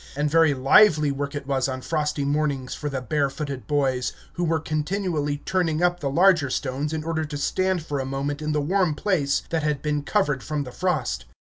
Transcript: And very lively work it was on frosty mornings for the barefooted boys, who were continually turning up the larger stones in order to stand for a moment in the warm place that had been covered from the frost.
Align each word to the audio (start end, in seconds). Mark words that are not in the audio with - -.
And 0.15 0.31
very 0.31 0.55
lively 0.55 1.11
work 1.11 1.35
it 1.35 1.45
was 1.45 1.67
on 1.69 1.81
frosty 1.81 2.25
mornings 2.25 2.73
for 2.73 2.89
the 2.89 3.03
barefooted 3.03 3.67
boys, 3.67 4.13
who 4.33 4.43
were 4.43 4.59
continually 4.59 5.37
turning 5.45 5.83
up 5.83 5.99
the 5.99 6.09
larger 6.09 6.49
stones 6.49 6.91
in 6.91 7.03
order 7.03 7.23
to 7.23 7.37
stand 7.37 7.85
for 7.85 7.99
a 7.99 8.03
moment 8.05 8.41
in 8.41 8.51
the 8.51 8.61
warm 8.61 8.95
place 8.95 9.43
that 9.51 9.61
had 9.61 9.83
been 9.83 10.01
covered 10.01 10.41
from 10.41 10.63
the 10.63 10.71
frost. 10.71 11.25